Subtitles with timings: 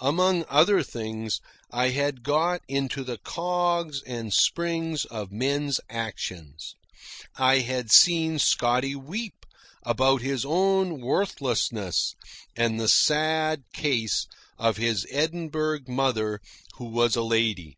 [0.00, 1.40] Among other things,
[1.70, 6.74] I had got into the cogs and springs of men's actions.
[7.36, 9.46] I had seen Scotty weep
[9.84, 12.16] about his own worthlessness
[12.56, 14.26] and the sad case
[14.58, 16.40] of his Edinburgh mother
[16.78, 17.76] who was a lady.